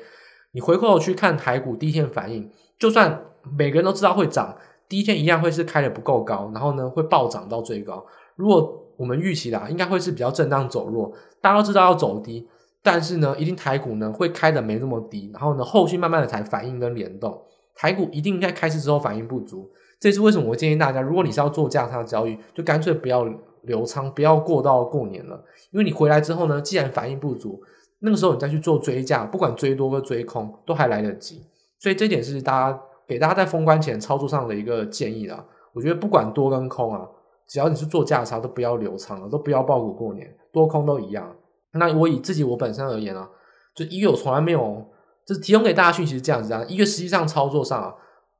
[0.53, 3.25] 你回过头去看台股第一天反应，就算
[3.57, 4.55] 每个人都知道会涨，
[4.89, 8.05] 第一天一样会是开得不够高，然后呢会暴涨到最高。
[8.37, 12.47] 如果我们预期啦，应该会是比较震荡走弱，大家都知道要走低，
[12.83, 17.41] 但是呢，一定台股呢会开得没那么低，然后呢后续慢慢的才反应跟联动，
[17.75, 19.71] 台股一定在开市之后反应不足。
[20.01, 20.51] 这是为什么？
[20.51, 23.27] 我建议大家，如果你是要做价差交易，就干脆不要
[23.63, 25.43] 留仓，不要过到过年了。
[25.73, 27.61] 因为你回来之后呢，既然反应不足，
[28.01, 31.45] 那个时候你再去做追价，不管追多或追空，都还来得及。
[31.81, 35.45] 所以这点是大家给大家在封关前操作上的一个建议啦。
[35.73, 37.07] 我觉得不管多跟空啊，
[37.49, 41.35] 只要你是做价差，都不要留仓了，都不要抱股过年，多空都一样。
[41.73, 43.29] 那我以自己我本身而言啊，
[43.75, 44.87] 就一月我从来没有，
[45.27, 47.95] 就是提供给大家讯息是这样子啊，一月实际上操作上啊。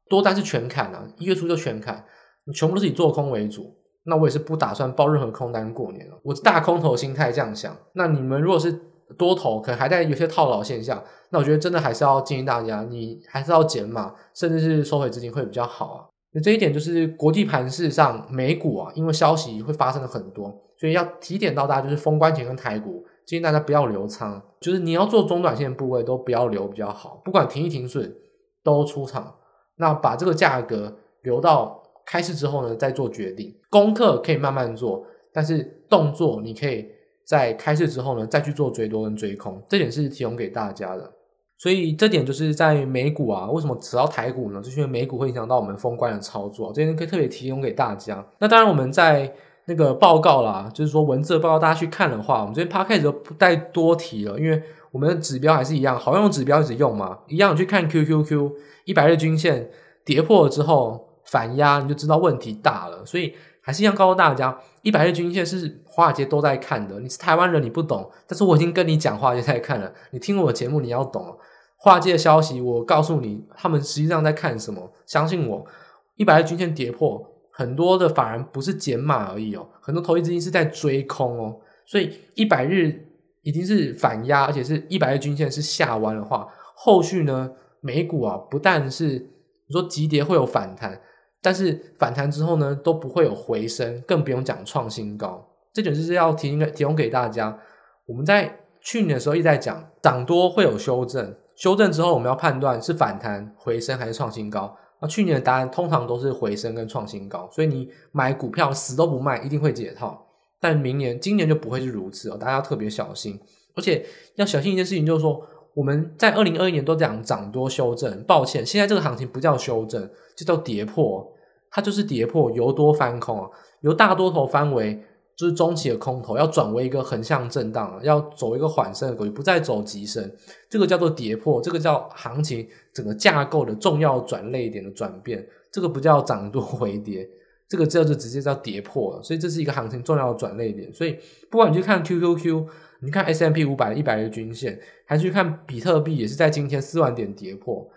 [0.09, 2.03] 多单是全砍啊，一月初就全砍，
[2.45, 3.77] 你全部都是以做空为主。
[4.05, 6.19] 那我也是不打算报任何空单过年了。
[6.23, 7.77] 我大空头心态这样想。
[7.93, 8.73] 那你们如果是
[9.19, 16.08] 多头，可能还在有些套牢现象，那我觉得真的还是要建议大家，你还是要减码，甚至是收回资金会比较好啊。
[16.33, 28.15] 那这一点就是国际盘势上美股啊，因为消息会发生的很多，所以要提点到大家，就是封关前跟台股，建议大家不要留仓，就是你要做中短线部位都不要留比较好，不管停一停损
[28.63, 29.35] 都出场。
[29.77, 33.55] 那把这个价格留到开市之后呢，再做决定。
[33.71, 36.87] 功课可以慢慢做，但是动作你可以
[37.25, 39.63] 在开市之后呢，再去做追多跟追空。
[39.69, 41.13] 这点是提供给大家的。
[41.59, 44.63] 所以这点就是在美股啊，为什么只要台股呢？
[44.63, 48.25] 就是因为美股会影响到我们封关的操作，这边可以特别提供给大家。
[48.39, 58.53] 那当然我们在那个报告啦，就是说文字的报告，大家去看的话，我们这边 podcast 就不再多提了，因为我们的指标还是一样，好用指标一直用嘛，一样去看 QQQ。
[58.85, 59.69] 一百日均线
[60.05, 63.05] 跌破了之后反压，你就知道问题大了。
[63.05, 67.01] 所以还是一样告诉大家，一百日均线是华尔街都在看的。
[67.01, 69.93] 你是台湾人，你不懂，但是我已经跟你讲华尔街在看了。
[70.13, 71.37] 你听我的节目，你要懂
[71.77, 72.61] 华尔街的消息。
[72.61, 74.93] 我告诉你，他们实际上在看什么。
[75.07, 75.67] 相信我，
[76.15, 81.57] 一百日均线跌破，很多的法人不是减码而已哦，很多投资资金是在追空哦。
[81.85, 83.05] 所以一百日
[83.43, 87.51] 已经是反压，而且是一百日均线是下弯的话，后续呢？
[87.81, 89.19] 美股啊，不但是
[89.67, 91.01] 你说急跌会有反弹，
[91.43, 95.48] 但是反弹之后呢，都不会有回升，更不用讲创新高。
[95.79, 97.57] 这点就是要提提供给大家。
[98.05, 104.77] 我们在去年的时候一直在讲，涨多会有修正，修正之后我们要判断是反弹、回升还是创新高。
[105.01, 110.27] 那去年的答案通常都是回升跟创新高，所以你买股票死都不卖，一定会解套。
[110.61, 113.39] 但明年、今年就不会是如此哦，大家要特别小心。
[113.77, 115.41] 而且要小心一件事情，就是说。
[115.75, 121.25] 我们在二零二一年都讲涨多修正，抱歉，现在这个行情不叫修正，就叫跌破，
[121.71, 123.49] 它就是跌破，由多翻空啊，
[123.83, 125.01] 由大多头翻为
[125.39, 130.31] 就是中期的空头，要转为一个横向震荡，要走一个缓升的格局，不再走急升，
[130.69, 137.27] 这个叫做跌破，这个叫行情整个架构的重要转捩点的转变，这个不叫涨多回跌，
[137.69, 141.17] 这个叫做直接叫跌破了，所以这是一个行情重要的转捩点，所以
[141.49, 142.67] 不管你去看 QQQ。
[143.01, 147.89] 你看 S M P 五百一百日均线，还是去看比特币，也是在今天四万点跌破。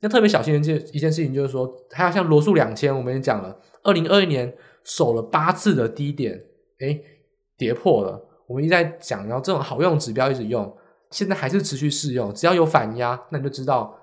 [0.00, 4.52] 那特别小心的一件一件事情就是说，还有像罗素两千，我们也讲了，二零二一年
[4.84, 6.38] 守了八次的低点，
[6.80, 7.02] 诶，
[7.56, 8.20] 跌破了。
[8.46, 10.76] 我们一直在讲，然后这种好用指标一直用，
[11.10, 12.34] 现在还是持续试用。
[12.34, 13.96] 只要有反压，那你就知道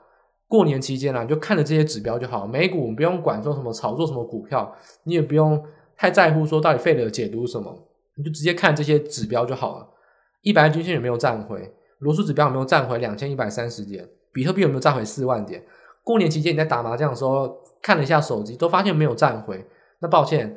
[0.47, 2.47] 过年期间啊，你就看着这些指标就好。
[2.47, 5.61] 美股我们不用管说什么炒作什么股票，你也不用
[5.97, 7.77] 太在乎说到底费了解读什么，
[8.15, 9.89] 你就直接看这些指标就好了。
[10.43, 11.73] 一百均线有没有站回？
[11.99, 14.07] 罗素指标有没有站回两千一百三十点？
[14.31, 15.61] 比特币有没有站回四万点？
[16.03, 19.65] 过年期间你在打麻将的时候看了一下手机，都发现没有站回。
[19.99, 20.55] 那抱歉，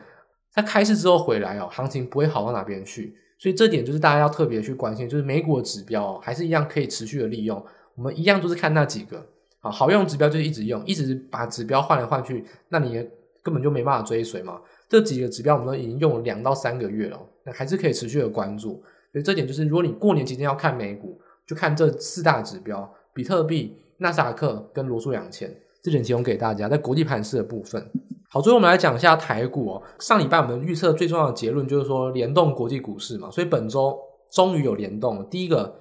[0.53, 3.15] 在开市之后回来哦，行情不会好到哪边去。
[3.39, 7.65] 所以这点就是大家要特别去关心，就是美股的指标还是一样可以持续的利用。
[7.95, 9.27] 我们一样都是看那几个
[9.61, 12.95] 好好用指标，就是一直用，一直把指标换来换去，那你
[13.43, 14.61] 根本就没办法追随嘛。
[14.89, 18.83] 这几个指标我们都已经用了两到三个月了，那还是可以持续的关注。
[19.13, 25.55] 所以这点就是，如果你过年期间要看美股，就看这四大指标：比特币、纳斯达克跟罗素两千。
[25.83, 27.91] 这点提供给大家在国际盘市的部分。
[28.33, 29.83] 好，最后我们来讲一下台股哦。
[29.99, 33.99] 上礼拜我们预测最重要的结论就是说联动国际股市嘛，所以本周
[34.31, 35.25] 终于有联动了。
[35.25, 35.81] 第一个，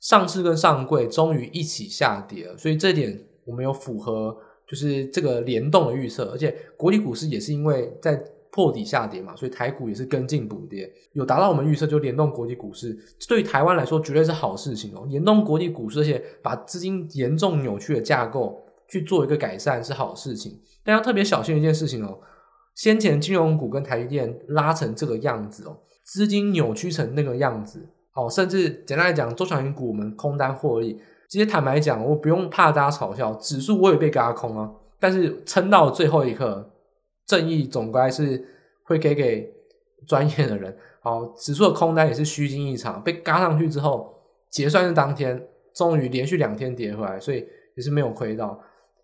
[0.00, 4.34] 上市跟上柜终于一起下跌了，所以这点我们有符合
[4.66, 8.20] 就是这个联动的预测，而且国际股市也是因为在。
[8.52, 15.06] 破底下跌嘛，所以台股也是跟进补跌，有达到我们预测，就联动国际股市，对于台湾来说绝对是好事情哦。
[15.08, 22.18] 联动国际股市，而且把资金严重扭曲的架构去做一个改善是好事情，但要特别小心一件事情哦。
[22.74, 30.94] 先前金融股跟台积电拉成这个样子哦，资金扭曲成那个样子哦，甚至简单来讲，中小型股我们空单获利，
[31.28, 36.70] 直接坦白讲，我不用怕大家嘲笑，指数我也被嘎空啊，但是撑到最后一刻。
[37.26, 38.44] 正义总该是
[38.82, 39.48] 会给给
[40.04, 40.76] 专业的人。
[41.00, 44.12] 好，指数的空单也是虚惊一场，被嘎上去之后，
[44.50, 45.40] 结算是当天，
[45.74, 48.58] 终于连续两天跌回来，所以也是没有亏到。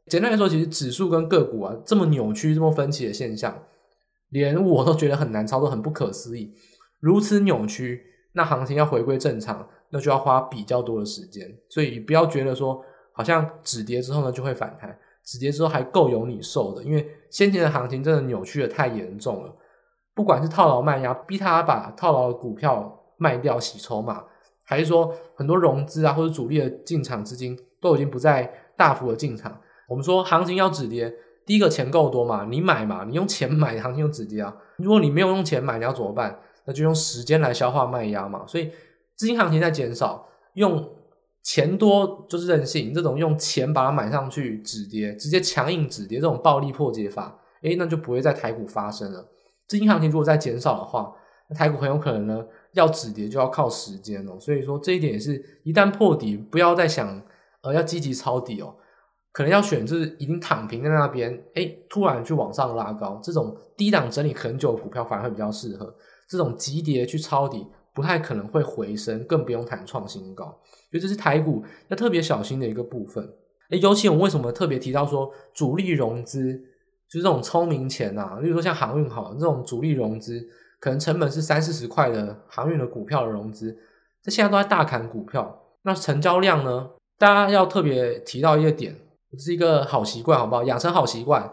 [0.09, 3.63] 简单来说，其实指数跟个股啊这么扭曲、这么分歧的现象，
[4.29, 6.53] 连我都觉得很难操作，很不可思议。
[7.01, 11.53] 如此扭曲，那行情要回归正常，那就要花比较多的时间。
[11.69, 14.97] 所以不要觉得说，好像止跌之后呢就会反弹。
[15.25, 19.53] 止跌之后还够有你受的，因为先前的行情真的扭曲的太严重了。
[20.15, 24.25] 不管是套牢卖压逼他把套牢的股票卖掉洗筹码，
[24.63, 29.61] 还是说很多融资啊或者主力的进场资金都已经不再大幅的进场。
[29.89, 34.55] 我们说行情要止跌，第一个钱够多嘛，你买嘛，你用钱买行情就止跌啊。
[34.79, 36.39] 如果你没有用钱买，你要怎么办？
[36.65, 38.45] 那就用时间来消化卖压嘛。
[38.47, 38.71] 所以
[39.15, 40.93] 资金行情在减少，用。
[41.49, 49.25] 钱多就是任性，这种用钱把它买上去止跌，直接强硬止跌这种暴力破解法，诶，那就不会在台股发生了。
[49.69, 51.13] 资金行情如果再减少的话，
[51.49, 54.33] 那台股很有可能呢要止跌就要靠时间哦。
[54.41, 57.23] 所以说这一点也是一旦破底，不要再想
[57.63, 58.75] 呃要积极抄底哦，
[59.37, 65.95] 可能要选就是已经躺平在那边，诶，突然去往上拉高，这种低档整理很久的股票反而会比较适合。
[66.27, 70.47] 这种急跌去抄底，不太可能会回升，更不用谈创新高。
[70.91, 73.23] 所以这是台股要特别小心的一个部分。
[73.69, 76.55] 诶，尤其我为什么特别提到说主力融资，
[77.07, 80.49] 就是这种聪明钱啊，例如说像航运好，这种主力融资，
[80.81, 83.77] 可能成本是三四十块的航运的股票的融资，
[84.23, 85.63] 这现在都在大砍股票。
[85.83, 86.89] 那成交量呢？
[87.19, 88.95] 大家要特别提到一个点，
[89.39, 90.65] 是一个好习惯，好不好？
[90.65, 91.53] 养成好习惯，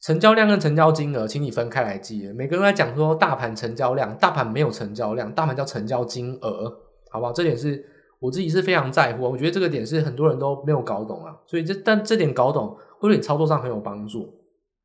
[0.00, 2.32] 成交量跟成交金额，请你分开来记。
[2.32, 6.72] 每个人在讲说大盘成交量，大盘没有成交量，大盘叫成交金额，
[7.10, 7.32] 好不好？
[7.32, 7.84] 这点是。
[8.20, 14.28] 我自己是非常在乎，我觉得这个点是很多人都没有搞懂啊，所以这但这点搞懂会对你操作上很有帮助。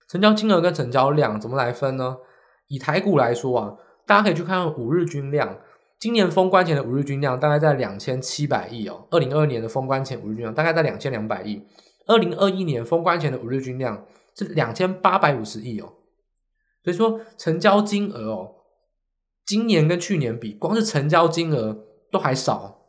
[0.08, 2.16] 成交金额跟成交量怎么来分呢？
[2.68, 3.74] 以台股来说啊，
[4.06, 5.58] 大家可以去看看五日均量，
[6.00, 11.60] 今年封关前的五日均量大概在两千七百亿哦，二零二二年的封关前五日均量大概在两千两百亿，
[12.06, 15.94] 二零二一年封关前的五日均量是两千八百五十亿哦，
[16.84, 18.56] 所以说成交金额哦，
[19.46, 22.80] 今年跟去年比，光是成交金额都还少。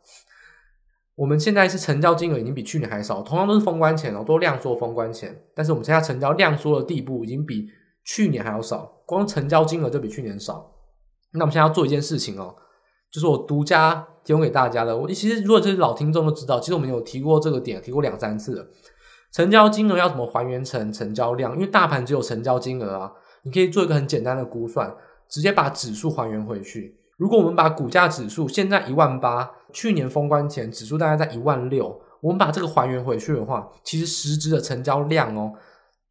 [1.15, 7.69] 我们现在是成交金额已经比去年还少，同样都是封关前哦，都量缩封关前，但是我们现在成交量缩的地步已经比
[8.03, 10.73] 去年还要少，光成交金额就比去年少。
[11.31, 12.53] 那我们现在要做一件事情哦，
[13.09, 14.97] 就是我独家提供给大家的。
[14.97, 18.67] 我其实如果这些老听众都知道，其实我们有提过这个点，提过两三次了。
[19.35, 21.53] 成交金额要怎么还原成成交量？
[21.55, 23.11] 因为大盘只有成交金额啊，
[23.43, 24.95] 你可以做一个很简单的估算，
[25.27, 26.97] 直接把指数还原回去。
[27.17, 35.51] 如果我们把股价指数现在一万八，去年封关前指数大概在一万六，我们把这个还原回去的话，其实实质的成交量哦，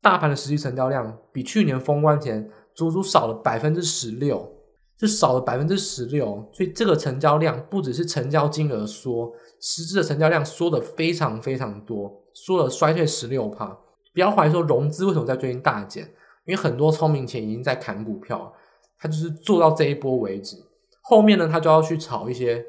[0.03, 4.47] 大盘的实际成交量比去年封关前足足少了百分之十六，
[5.01, 6.47] 是少了百分之十六。
[6.53, 9.33] 所以这个成交量不只是成交金额缩，
[9.63, 12.21] 实质的成交量缩的非常非常多。
[12.35, 13.67] 说了衰退十六趴，
[14.13, 16.05] 不要怀疑说融资为什么在最近大减，
[16.45, 18.53] 因为很多聪明钱已经在砍股票，
[18.99, 20.57] 他就是做到这一波为止，
[21.03, 22.65] 后面呢他就要去炒一些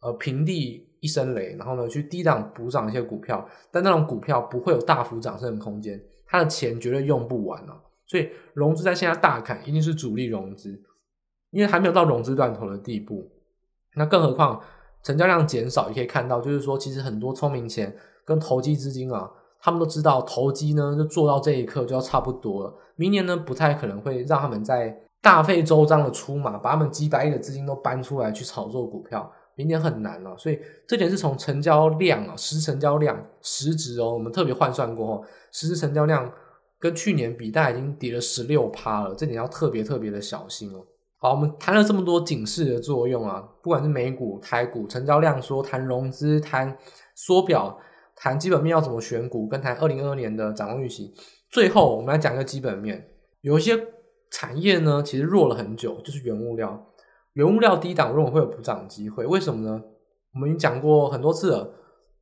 [0.00, 10.82] 呃平地一声雷，然后呢去低档补涨一些股票，但那种股票不会有大幅涨升的空间，他的钱绝对用不完了，所以融资在现在大砍，一定是主力融资，
[11.50, 13.30] 因为还没有到融资断头的地步，
[13.96, 14.60] 那更何况
[15.02, 17.94] 成交量减少，也可以看到，就是说其实很多聪明钱。
[18.30, 19.28] 跟投机资金啊，
[19.60, 22.72] 他们都知道投机呢，就做到这一刻就要差不多了。
[22.94, 29.28] 明年呢，不太可能会让他们在大费周章的出马，把他们几百亿的资金都搬出来去炒作股票。
[29.56, 36.32] 明年很难了，所以这点是从成交量啊，实成交量实值哦，我们特别换算过后，实质成交量
[36.78, 39.12] 跟去年比，大已经跌了十六趴了。
[39.16, 40.86] 这点要特别特别的小心哦。
[41.18, 46.74] 好，我们谈了这么多警示的作用啊，不管是美股、台股，成交量说，谈融资，谈
[47.16, 47.76] 缩表。
[48.22, 51.10] 谈基本面要怎么选股，跟谈二零二二年的展望预期。
[51.48, 53.08] 最后，我们来讲一个基本面。
[53.40, 53.74] 有一些
[54.30, 56.86] 产业呢，其实弱了很久，就是原物料。
[57.32, 59.24] 原物料低档，认为会有补涨机会。
[59.24, 59.82] 为什么呢？
[60.34, 61.72] 我们已经讲过很多次了。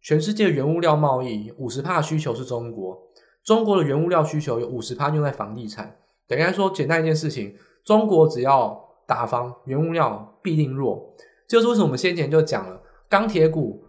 [0.00, 2.96] 全世界原物料贸易五十趴需求是中国，
[3.42, 5.96] 中国的原物料需求有五十趴用在房地产。
[6.28, 11.12] 等于来说，简单一件事情，中国只要打房，原物料必定弱。
[11.48, 13.82] 这就是为什么我们先前就讲了钢铁股。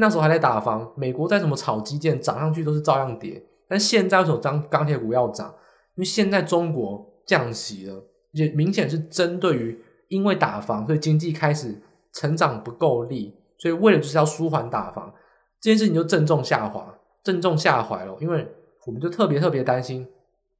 [0.00, 3.44] 那时候还在打房，美国在什么炒基建涨上去都是照样跌。
[3.66, 5.48] 但现在为什么钢钢铁股要涨？
[5.96, 11.74] 因为现在中国降息了，也明显是针对于因为打房，所以经济开始
[12.12, 15.12] 成长不够力，所以为了就是要舒缓打房
[15.60, 16.80] 这件事情就正中下怀，
[17.24, 18.16] 正中下怀了。
[18.20, 18.46] 因为
[18.86, 20.06] 我们就特别特别担心，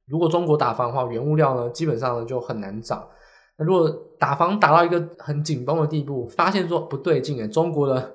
[0.05, 3.07] 如果中国打房的话，原物料呢基本上呢就很难涨。
[3.57, 8.13] 那如果打房打到一个很紧绷的地步，发现说不对劲诶，中国的。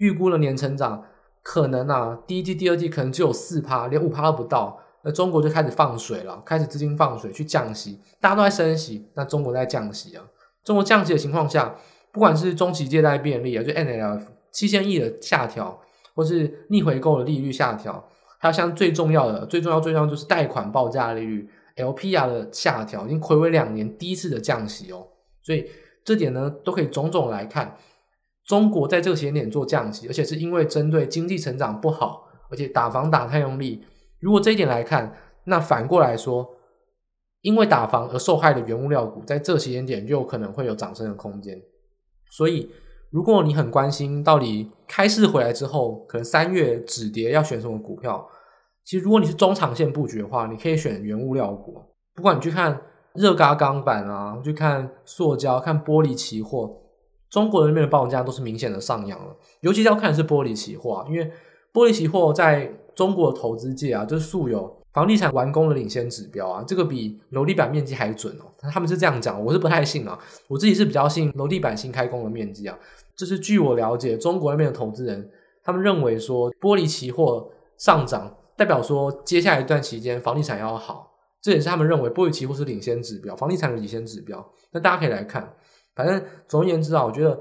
[0.00, 1.02] 预估的年成长
[1.42, 4.78] 可能啊，第一季、第二季可能只有四趴，连五趴都不到。
[5.02, 10.22] 那中国就开始放水了，开始资金放水去降息，大家都在升息，那中国在降息啊。
[10.62, 11.74] 中国降息的情况下，
[12.12, 15.80] 不管是中期借贷便利啊，就 MLF 七千亿的下调，
[16.14, 18.06] 或是逆回购的利率下调，
[18.38, 25.06] 还有像最重要的、最重要、最重要就是贷款报价利率 LPR 的下调，已经睽违两年第一次的降息哦。
[25.42, 25.66] 所以
[26.04, 27.74] 这点呢，都可以种种来看。
[28.50, 33.80] 中国在这个时间点做降息，而且是因为针对经济成长不好，而且打房打太用力。
[34.18, 36.50] 如果这一点来看，那反过来说，
[37.42, 41.62] 因为打房而受害的原物料股，在这个时间点就有可能会有涨升的空间。
[42.32, 42.68] 所以，
[43.12, 48.28] 如果你很关心到底开市回来之后，可能三月止跌要选什么股票，
[48.84, 51.80] 其实如果你是中长线布局的话，你可以选原物料股。
[52.16, 52.82] 不管你去看
[53.14, 56.78] 热轧钢板啊，去看塑胶、看玻璃期货。
[57.30, 61.30] 中国那边的报价都是明显的上扬了，尤其是要看是玻璃期货，因为
[61.72, 68.50] 玻璃期货在中国的投资界啊，就是素有房地产完工的领先指标啊，这个比楼地板面积还准哦。
[68.70, 72.76] 他们是这样讲，我是不太信啊，我自己是比较信楼地板新开工的面积啊。
[73.14, 75.30] 这是据我了解，中国那边的投资人
[75.62, 84.44] 他们认为说，玻璃期货上涨代表说接下来一段期间房地产要好，这也是他们认为玻璃期货是领先指标，房地产的领先指标。
[84.72, 85.54] 那大家可以来看。
[86.02, 87.38] 反正总而言之啊，我觉得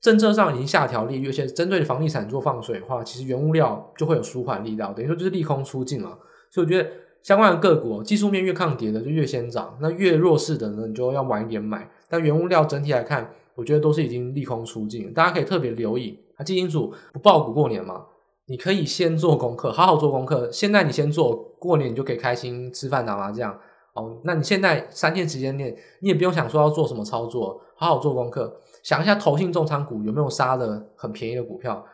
[0.00, 6.18] 政策上已经下调利率，而且针对房地产做放水的话，其实原物料就会有舒缓力道，等于说就是利空出尽了。
[6.50, 6.90] 所以我觉得
[7.22, 11.88] 相关的个股，技术面越抗跌的就越先涨，那越弱势的呢，你就要晚一点买。
[12.08, 16.18] 但原物料整体来看，我觉得都是已经利空出尽，大家可以特别留意。
[16.36, 18.06] 啊，记清楚，不抱股过年嘛，
[18.46, 20.50] 你可以先做功课，好好做功课。
[20.50, 23.56] 现在你先做，过年你就可以开心吃饭打麻将。
[23.94, 31.84] 哦，那你现在三天时间内，你也不用想说要做什么操作，好好做功课，想一下投信重仓股有没有杀的很便宜的股票，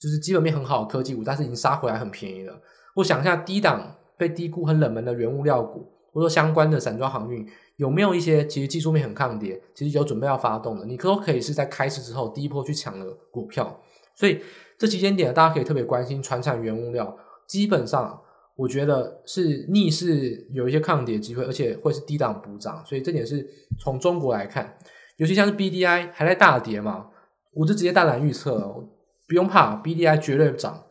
[0.00, 2.58] 就是基本面很好的科技股，但是已经杀回来很便宜了。
[2.94, 13.78] 我想一下低档被低估很冷门的原物料股，或者说相关的散装航运，有没有一些其实技术面很抗跌，其实有准备要发动的，你都可以是在开市之后第一波去抢的股票。
[14.14, 14.40] 所以
[14.78, 17.14] 这期间点大家可以特别关心船产原物料，
[17.46, 18.18] 基本上。
[18.56, 23.44] 我觉得是逆势有一些抗跌机会，而且会是低档补涨，所以这点是
[23.80, 24.76] 从中国来看，
[25.16, 27.08] 尤其像是 BDI 还在大跌嘛，
[27.52, 28.88] 我就直接大胆预测了，
[29.26, 30.84] 不用怕，B D I 绝对涨，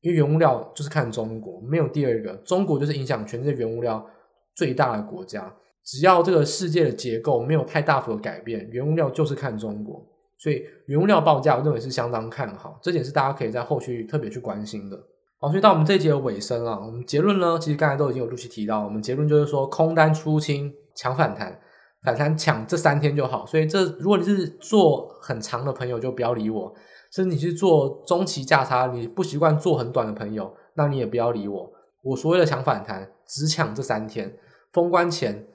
[0.00, 4.06] 因为原物料就是看中国，没有第二个，中国就是影响全世界原物料
[4.54, 5.54] 最大的国家。
[5.84, 10.02] 只要这个世界的结构没有太大幅的改变，原物料就是看中国，
[10.38, 14.98] 所以原物料报价我认为是相当看好，这点是大家可以在后续特别去关心的。
[15.44, 21.60] 好，所以到我们这一节的尾声啊，我们结论呢，其实刚才都已经有陆续提到，我们结论就是说空单出清抢反弹。
[22.02, 26.72] 反弹抢这三天就好，所以这如果你是做很长的朋友，就不要理我；
[27.12, 31.70] 甚至你是做中期价差，你不习惯做很短的朋友，那你也不要理我。
[32.02, 34.34] 我所谓的抢反弹，只抢这三天，
[34.72, 35.46] 封关前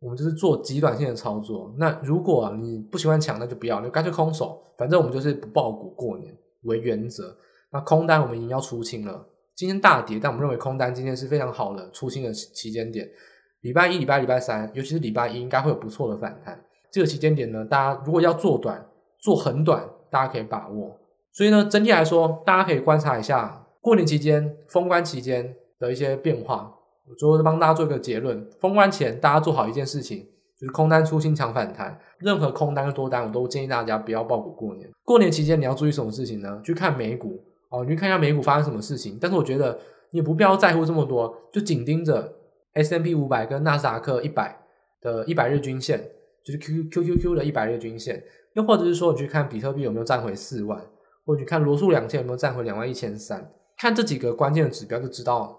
[0.00, 1.74] 我们就是做极短线的操作。
[1.78, 4.62] 那如果你不喜欢抢，那就不要，就干脆空手。
[4.78, 7.36] 反正我们就是不抱股过年为原则。
[7.76, 13.06] 那空单我们已经要出清了，今天大跌，但我们认为空单今天是非常好的出清的期间点。
[13.60, 16.58] 礼拜一、礼拜礼拜三，尤其是礼拜一，应该会有不错的反弹。
[16.90, 18.86] 这个期间点呢，大家如果要做短、
[19.18, 20.98] 做很短，大家可以把握。
[21.32, 26.72] 所以呢，整体来说，大家可以观察一下过年期间、封关期间的一些变化。
[27.06, 30.26] 我最后帮大家做一个结论：封关前，大家做好一件事情，
[30.58, 32.00] 就是空单出清抢反弹。
[32.20, 34.88] 任何空单多单，我都建议大家不要抱股过年。
[35.04, 36.58] 过年期间你要注意什么事情呢？
[36.64, 37.38] 去看美股
[37.68, 39.18] 哦，你去看一下美股发生什么事情。
[39.20, 39.78] 但是我觉得
[40.10, 42.34] 你也不必要在乎这么多，就紧盯着。
[42.74, 44.54] S&P 五百跟纳斯达克一百
[45.00, 45.98] 的一百日均线，
[46.44, 50.78] 就是 Q Q Q Q 的一百日均线，又或者是说你去看比特币有没有站回四万，
[51.24, 55.58] 或者你看罗素两千有没有站回两万一千三，看这几个关键的指标就知道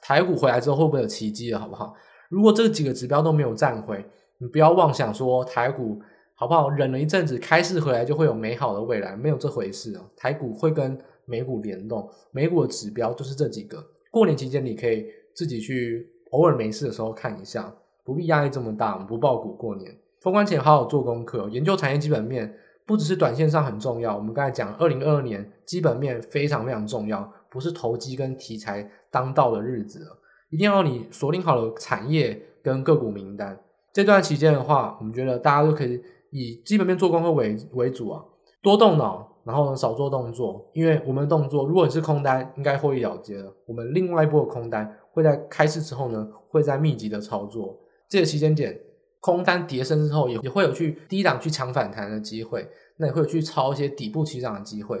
[0.00, 1.92] 台股回来之后会不会有奇迹了，好不好？
[2.28, 4.06] 如果这几个指标都没有站回，
[4.38, 6.00] 你不要妄想说台股
[6.36, 6.70] 好不好？
[6.70, 10.04] 忍了一阵子开市回来就会有美好的未来，没有这回事啊！
[10.16, 10.96] 台股会跟
[11.26, 13.84] 美股联动，美股的指标就是这几个。
[14.10, 16.10] 过年期间你可以自己去。
[16.30, 17.72] 偶尔没事的时候看一下，
[18.02, 18.94] 不必压力这么大。
[18.94, 22.52] 我们不抱股过年，封关前好好做功课，研究产业基本面，
[22.84, 24.16] 不只是短线上很重要。
[24.16, 30.18] 我们刚才讲，二零二二年基本面非常非常重要，不是投机跟题材当道的日子了。
[30.50, 33.56] 一定要你锁定好了产业跟个股名单。
[33.92, 38.24] 这段期间的话，我们觉得大家都可以以基本面做功课为为主啊，
[38.64, 40.68] 多动脑，然后少做动作。
[40.72, 43.54] 因为我们的动作，如果你是空单，应该获利了结了。
[43.66, 44.92] 我们另外一波的空单。
[45.14, 47.78] 会在开市之后呢，会在密集的操作。
[48.08, 48.76] 这个期间点，
[49.20, 55.00] 空单跌升之后，也也会有去低档去抢反弹的机会，那也会有去抄一些底部起涨的机会。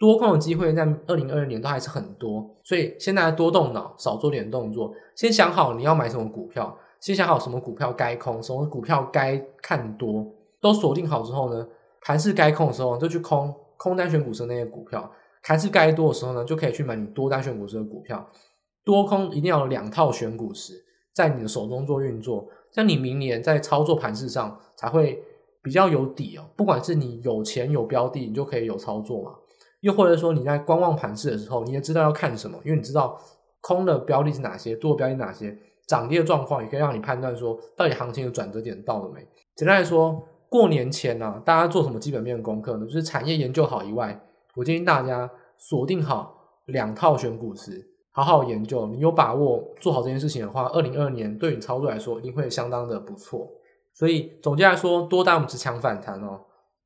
[0.00, 4.92] 多空的机会在二零二二年都还是很多，所以现在多动脑，少做点动作。
[5.14, 10.26] 先想好你要买什么股票，先想好什么股票该空，什么股票该看多，
[10.60, 11.68] 都锁定好之后呢，
[12.04, 15.10] 盘势该空的时候就去空空单选股时那些股票，
[15.42, 18.28] 盘势该多的时候呢，就可以去买你多单选股时的股票。
[18.84, 20.74] 多空一定要有两套选股池
[21.14, 25.22] 在你的手中做运作，这样你明年在操作盘势上才会
[25.62, 26.44] 比较有底哦。
[26.56, 29.34] 不管是你有钱有标的，你就可以有操作嘛。
[29.82, 33.16] 又或者说你在观望盘势的时候，你也知道要看什么，因为你知道
[33.60, 39.24] 空的标的是哪些，多的标的哪些，涨跌的状况也可以让你判断说到底行情的转折点到了没。
[39.54, 42.84] 简单来说，过年前呢、啊，大家做什么基本面功课呢？
[42.84, 44.20] 就是产业研究好以外，
[44.54, 46.36] 我建议大家锁定好
[46.66, 47.88] 两套选股池。
[48.14, 53.48] 好好研究，你有把握做好这件事情的话，二零二二年对你操作来说一定会相当的不错。
[53.94, 56.38] 所以总结来说，多单我们只抢反弹哦，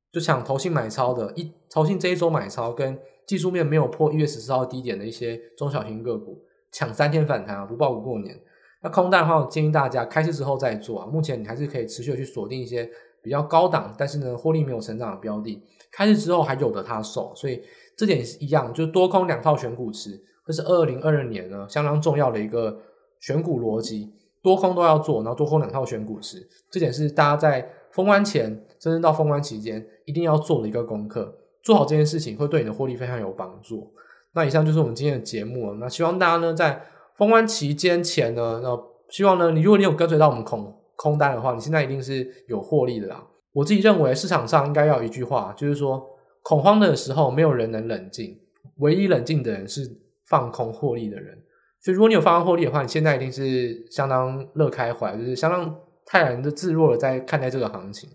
[0.09, 6.41] 就抢投信买超的，一投信这一周买超跟技术面没有破一月十四号低点的一些中小型个股，
[6.71, 8.39] 抢三天反弹啊，不抱股过年。
[8.81, 11.05] 那空单的话，我建议大家开市之后再做啊。
[11.05, 12.89] 目前你还是可以持续的去锁定一些
[13.27, 15.61] 比较高档，但是呢获利没有成长的标的，
[15.91, 17.61] 开市之后还有的它守，所以
[17.97, 20.17] 这点是一样，就是多空两套选股池。
[20.45, 22.79] 这是二零二二年呢相当重要的一个
[23.19, 24.09] 选股逻辑，
[24.41, 28.45] 多空都要做，然后多空两套选股池，这点是大家在封关前，
[28.79, 31.37] 甚至到封关期间一定要做的一个功课。
[31.61, 33.91] 做好这件事情会对你的获利非常有帮助。
[34.31, 35.77] 那以上就是我们今天的节目了。
[35.81, 36.81] 那希望大家呢在
[37.15, 38.69] 封关期间前呢，那
[39.09, 43.25] 希望呢你如果你有跟随到我们空空单的话，你现在一定是有获利的啦。
[43.53, 46.05] 我自己认为市场上应该要有一句话，就是说
[46.43, 48.37] 恐慌的时候没有人能冷静，
[48.79, 50.01] 唯一冷静的人是。
[50.29, 51.41] 放空获利的人，
[51.79, 55.73] 所以如果你有放空获利的话，你现在一定是相当乐开怀，就是相当
[56.05, 58.09] 泰然的自若的在看待这个行情。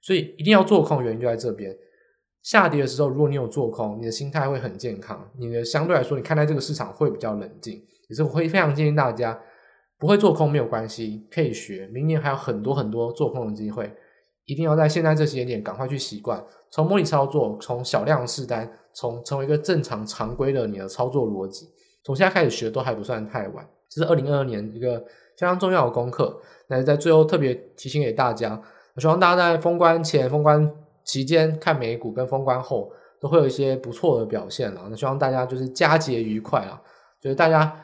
[0.00, 1.76] 所以一定要做空，原因就在这边。
[2.42, 7.74] 下跌的时候，如果你有做空，你的心态会很健康，你的相对来说，你看待这个市场会比较冷静。
[8.08, 9.38] 也是我会非常建议大家，
[9.98, 11.86] 不会做空没有关系，可以学。
[11.88, 13.92] 明年还有很多很多做空的机会，
[14.44, 18.70] 一定要在现在这时间点赶快去习惯，从模拟操作，从小量试单。
[18.96, 21.68] 从成为一个正常常规的你的操作逻辑，
[22.04, 23.68] 从现在开始学都还不算太晚。
[23.90, 25.04] 这是二零二二年一个
[25.36, 26.40] 相当重要的功课。
[26.68, 28.56] 那在最后特别提醒给大家，
[28.94, 30.72] 我希望大家在封关前、封关
[31.02, 32.88] 期间看美股跟封关后
[33.20, 34.86] 都会有一些不错的表现了。
[34.88, 36.80] 那希望大家就是佳节愉快啊！
[37.20, 37.83] 就是大家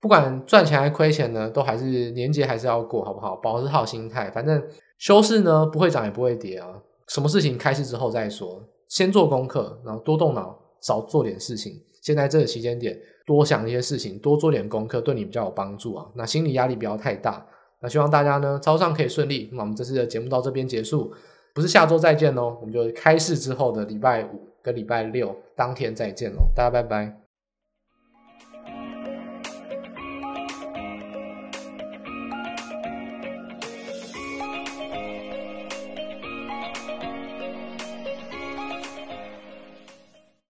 [0.00, 3.34] 不管赚钱还亏钱呢，都还是年节还是要过，好不好？
[3.36, 4.62] 保持好心态，反正
[4.98, 6.68] 休市呢不会涨也不会跌啊。
[7.08, 11.72] 什么事情开市之后再说，先做功课，然后多动脑，少做点事情。
[12.00, 12.96] 现在这个期间点，
[13.26, 16.06] 多想一些事情，多做点功课，对你比较有帮助啊。
[16.14, 17.44] 那心理压力不要太大。
[17.80, 19.48] 那希望大家呢，操作可以顺利。
[19.52, 21.12] 那我们这次的节目到这边结束，
[21.54, 27.27] 不是下周再见哦，我们就开市之后的礼拜五跟礼拜六当天再见喽，大家拜拜。